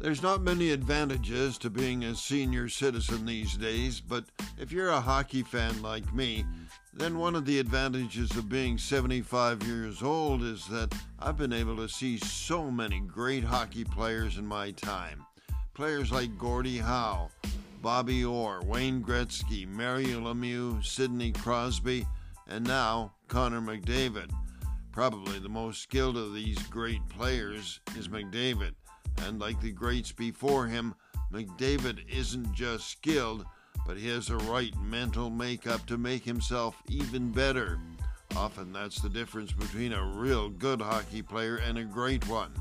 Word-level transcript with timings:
There's 0.00 0.22
not 0.22 0.40
many 0.40 0.70
advantages 0.70 1.58
to 1.58 1.68
being 1.68 2.04
a 2.04 2.14
senior 2.14 2.70
citizen 2.70 3.26
these 3.26 3.54
days, 3.58 4.00
but 4.00 4.24
if 4.58 4.72
you're 4.72 4.88
a 4.88 5.00
hockey 5.00 5.42
fan 5.42 5.82
like 5.82 6.14
me, 6.14 6.46
then 6.94 7.18
one 7.18 7.34
of 7.34 7.44
the 7.44 7.58
advantages 7.58 8.34
of 8.34 8.48
being 8.48 8.78
75 8.78 9.62
years 9.64 10.02
old 10.02 10.42
is 10.42 10.66
that 10.68 10.94
I've 11.18 11.36
been 11.36 11.52
able 11.52 11.76
to 11.76 11.86
see 11.86 12.16
so 12.16 12.70
many 12.70 13.00
great 13.00 13.44
hockey 13.44 13.84
players 13.84 14.38
in 14.38 14.46
my 14.46 14.70
time. 14.70 15.26
Players 15.74 16.10
like 16.10 16.38
Gordie 16.38 16.78
Howe, 16.78 17.28
Bobby 17.82 18.24
Orr, 18.24 18.62
Wayne 18.64 19.04
Gretzky, 19.04 19.68
Mario 19.68 20.20
Lemieux, 20.20 20.82
Sidney 20.82 21.32
Crosby, 21.32 22.06
and 22.48 22.66
now 22.66 23.12
Connor 23.28 23.60
McDavid. 23.60 24.30
Probably 24.92 25.38
the 25.38 25.50
most 25.50 25.82
skilled 25.82 26.16
of 26.16 26.32
these 26.32 26.58
great 26.68 27.06
players 27.10 27.80
is 27.98 28.08
McDavid. 28.08 28.72
And 29.26 29.40
like 29.40 29.60
the 29.60 29.72
greats 29.72 30.12
before 30.12 30.66
him, 30.66 30.94
McDavid 31.32 32.08
isn't 32.08 32.52
just 32.52 32.88
skilled, 32.88 33.44
but 33.86 33.96
he 33.96 34.08
has 34.08 34.30
a 34.30 34.36
right 34.36 34.74
mental 34.82 35.30
makeup 35.30 35.86
to 35.86 35.98
make 35.98 36.24
himself 36.24 36.82
even 36.88 37.30
better. 37.30 37.78
Often 38.36 38.72
that's 38.72 39.00
the 39.00 39.08
difference 39.08 39.52
between 39.52 39.92
a 39.92 40.04
real 40.04 40.48
good 40.48 40.80
hockey 40.80 41.22
player 41.22 41.56
and 41.56 41.78
a 41.78 41.84
great 41.84 42.26
one. 42.28 42.52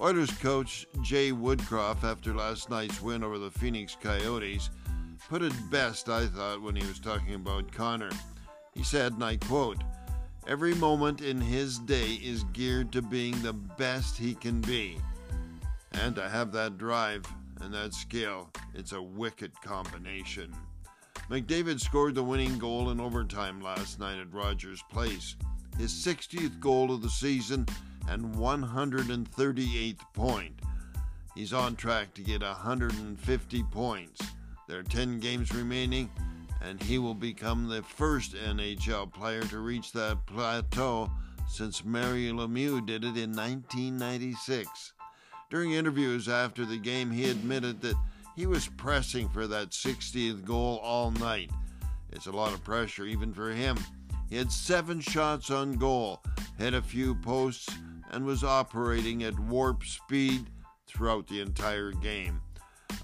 Oilers 0.00 0.30
coach 0.30 0.86
Jay 1.02 1.32
Woodcroft, 1.32 2.04
after 2.04 2.34
last 2.34 2.68
night's 2.68 3.00
win 3.00 3.24
over 3.24 3.38
the 3.38 3.50
Phoenix 3.50 3.96
Coyotes, 4.00 4.70
put 5.28 5.42
it 5.42 5.54
best, 5.70 6.08
I 6.08 6.26
thought, 6.26 6.60
when 6.60 6.76
he 6.76 6.86
was 6.86 6.98
talking 6.98 7.34
about 7.34 7.72
Connor. 7.72 8.10
He 8.74 8.82
said, 8.82 9.14
and 9.14 9.24
I 9.24 9.36
quote, 9.36 9.82
Every 10.46 10.74
moment 10.74 11.22
in 11.22 11.40
his 11.40 11.78
day 11.78 12.20
is 12.22 12.44
geared 12.52 12.92
to 12.92 13.02
being 13.02 13.40
the 13.42 13.54
best 13.54 14.16
he 14.16 14.34
can 14.34 14.60
be. 14.60 14.98
And 16.02 16.14
to 16.16 16.28
have 16.28 16.52
that 16.52 16.78
drive 16.78 17.24
and 17.60 17.72
that 17.74 17.94
skill, 17.94 18.50
it's 18.74 18.92
a 18.92 19.02
wicked 19.02 19.52
combination. 19.62 20.54
McDavid 21.30 21.80
scored 21.80 22.14
the 22.14 22.22
winning 22.22 22.58
goal 22.58 22.90
in 22.90 23.00
overtime 23.00 23.60
last 23.60 23.98
night 23.98 24.18
at 24.18 24.32
Rogers 24.32 24.82
Place, 24.90 25.36
his 25.76 25.92
60th 25.92 26.60
goal 26.60 26.92
of 26.92 27.02
the 27.02 27.10
season 27.10 27.66
and 28.08 28.34
138th 28.34 30.00
point. 30.14 30.60
He's 31.34 31.52
on 31.52 31.76
track 31.76 32.14
to 32.14 32.22
get 32.22 32.42
150 32.42 33.62
points. 33.64 34.20
There 34.68 34.78
are 34.78 34.84
10 34.84 35.18
games 35.18 35.52
remaining, 35.52 36.10
and 36.62 36.82
he 36.82 36.98
will 36.98 37.14
become 37.14 37.68
the 37.68 37.82
first 37.82 38.34
NHL 38.34 39.12
player 39.12 39.42
to 39.42 39.58
reach 39.58 39.92
that 39.92 40.24
plateau 40.26 41.10
since 41.48 41.84
Mario 41.84 42.34
Lemieux 42.34 42.84
did 42.84 43.04
it 43.04 43.16
in 43.16 43.32
1996. 43.32 44.92
During 45.48 45.72
interviews 45.72 46.28
after 46.28 46.64
the 46.64 46.76
game, 46.76 47.12
he 47.12 47.30
admitted 47.30 47.80
that 47.82 47.96
he 48.34 48.46
was 48.46 48.66
pressing 48.66 49.28
for 49.28 49.46
that 49.46 49.70
60th 49.70 50.44
goal 50.44 50.78
all 50.82 51.12
night. 51.12 51.50
It's 52.10 52.26
a 52.26 52.32
lot 52.32 52.52
of 52.52 52.64
pressure, 52.64 53.04
even 53.04 53.32
for 53.32 53.50
him. 53.50 53.78
He 54.28 54.36
had 54.36 54.50
seven 54.50 55.00
shots 55.00 55.50
on 55.50 55.74
goal, 55.74 56.20
hit 56.58 56.74
a 56.74 56.82
few 56.82 57.14
posts, 57.14 57.68
and 58.10 58.26
was 58.26 58.42
operating 58.42 59.22
at 59.22 59.38
warp 59.38 59.84
speed 59.84 60.46
throughout 60.88 61.28
the 61.28 61.40
entire 61.40 61.92
game. 61.92 62.40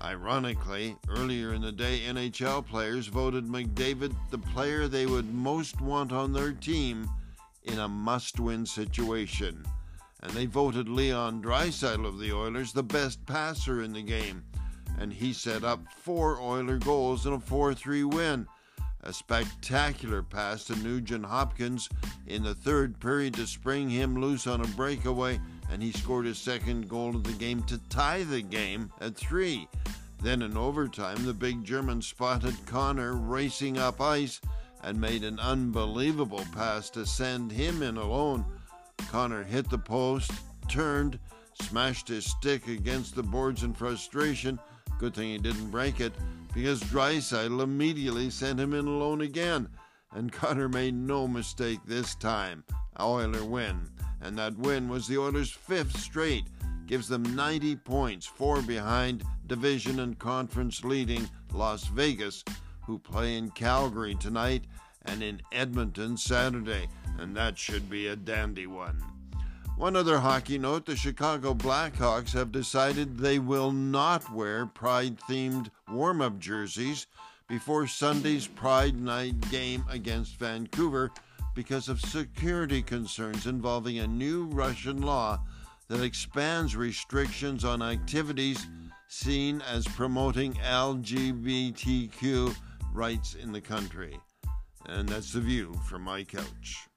Ironically, 0.02 0.96
earlier 1.08 1.54
in 1.54 1.62
the 1.62 1.70
day, 1.70 2.00
NHL 2.00 2.66
players 2.66 3.06
voted 3.06 3.46
McDavid 3.46 4.16
the 4.30 4.38
player 4.38 4.88
they 4.88 5.06
would 5.06 5.32
most 5.32 5.80
want 5.80 6.10
on 6.10 6.32
their 6.32 6.52
team 6.52 7.08
in 7.64 7.78
a 7.78 7.88
must 7.88 8.40
win 8.40 8.66
situation 8.66 9.64
and 10.22 10.30
they 10.32 10.46
voted 10.46 10.88
Leon 10.88 11.42
Draisaitl 11.42 12.06
of 12.06 12.18
the 12.18 12.32
Oilers 12.32 12.72
the 12.72 12.82
best 12.82 13.24
passer 13.26 13.82
in 13.82 13.92
the 13.92 14.02
game, 14.02 14.44
and 14.98 15.12
he 15.12 15.32
set 15.32 15.64
up 15.64 15.80
four 15.96 16.40
Oiler 16.40 16.78
goals 16.78 17.26
in 17.26 17.32
a 17.32 17.38
4-3 17.38 18.12
win. 18.12 18.46
A 19.04 19.12
spectacular 19.12 20.22
pass 20.22 20.64
to 20.64 20.76
Nugent 20.76 21.26
Hopkins 21.26 21.88
in 22.28 22.44
the 22.44 22.54
third 22.54 23.00
period 23.00 23.34
to 23.34 23.48
spring 23.48 23.90
him 23.90 24.20
loose 24.20 24.46
on 24.46 24.60
a 24.60 24.68
breakaway, 24.68 25.40
and 25.72 25.82
he 25.82 25.90
scored 25.90 26.24
his 26.24 26.38
second 26.38 26.88
goal 26.88 27.16
of 27.16 27.24
the 27.24 27.32
game 27.32 27.64
to 27.64 27.78
tie 27.88 28.22
the 28.22 28.42
game 28.42 28.92
at 29.00 29.16
three. 29.16 29.68
Then 30.22 30.42
in 30.42 30.56
overtime, 30.56 31.24
the 31.24 31.34
big 31.34 31.64
German 31.64 32.00
spotted 32.00 32.54
Connor 32.64 33.14
racing 33.14 33.76
up 33.76 34.00
ice 34.00 34.40
and 34.84 35.00
made 35.00 35.24
an 35.24 35.40
unbelievable 35.40 36.44
pass 36.52 36.88
to 36.90 37.04
send 37.04 37.50
him 37.50 37.82
in 37.82 37.96
alone 37.96 38.44
Connor 38.98 39.44
hit 39.44 39.68
the 39.68 39.78
post, 39.78 40.30
turned, 40.68 41.18
smashed 41.60 42.08
his 42.08 42.24
stick 42.24 42.66
against 42.68 43.14
the 43.14 43.22
boards 43.22 43.62
in 43.62 43.74
frustration. 43.74 44.58
Good 44.98 45.14
thing 45.14 45.30
he 45.30 45.38
didn't 45.38 45.70
break 45.70 46.00
it, 46.00 46.12
because 46.54 46.82
Draisaitl 46.82 47.62
immediately 47.62 48.30
sent 48.30 48.60
him 48.60 48.74
in 48.74 48.86
alone 48.86 49.20
again. 49.20 49.68
And 50.14 50.32
Connor 50.32 50.68
made 50.68 50.94
no 50.94 51.26
mistake 51.26 51.80
this 51.86 52.14
time. 52.14 52.64
Oiler 53.00 53.44
win. 53.44 53.88
And 54.20 54.36
that 54.38 54.56
win 54.56 54.88
was 54.88 55.08
the 55.08 55.18
Oilers' 55.18 55.50
fifth 55.50 55.98
straight. 55.98 56.44
Gives 56.86 57.08
them 57.08 57.22
90 57.34 57.76
points, 57.76 58.26
four 58.26 58.60
behind 58.62 59.24
division 59.46 60.00
and 60.00 60.18
conference 60.18 60.84
leading 60.84 61.28
Las 61.52 61.84
Vegas, 61.84 62.44
who 62.86 62.98
play 62.98 63.36
in 63.36 63.50
Calgary 63.50 64.14
tonight 64.14 64.64
and 65.04 65.22
in 65.22 65.42
Edmonton 65.52 66.16
Saturday 66.16 66.88
and 67.18 67.36
that 67.36 67.58
should 67.58 67.90
be 67.90 68.08
a 68.08 68.16
dandy 68.16 68.66
one. 68.66 69.02
One 69.76 69.96
other 69.96 70.18
hockey 70.18 70.58
note 70.58 70.86
the 70.86 70.96
Chicago 70.96 71.54
Blackhawks 71.54 72.32
have 72.32 72.52
decided 72.52 73.16
they 73.16 73.38
will 73.38 73.72
not 73.72 74.32
wear 74.32 74.66
pride 74.66 75.18
themed 75.28 75.70
warm 75.90 76.20
up 76.20 76.38
jerseys 76.38 77.06
before 77.48 77.86
Sunday's 77.86 78.46
Pride 78.46 79.00
Night 79.00 79.50
game 79.50 79.84
against 79.90 80.38
Vancouver 80.38 81.10
because 81.54 81.88
of 81.88 82.00
security 82.00 82.82
concerns 82.82 83.46
involving 83.46 83.98
a 83.98 84.06
new 84.06 84.44
Russian 84.46 85.02
law 85.02 85.40
that 85.88 86.02
expands 86.02 86.76
restrictions 86.76 87.64
on 87.64 87.82
activities 87.82 88.66
seen 89.08 89.60
as 89.62 89.86
promoting 89.88 90.54
LGBTQ 90.54 92.54
rights 92.92 93.34
in 93.34 93.52
the 93.52 93.60
country. 93.60 94.18
And 94.94 95.08
that's 95.08 95.32
the 95.32 95.40
view 95.40 95.72
from 95.88 96.02
my 96.02 96.22
couch. 96.22 96.91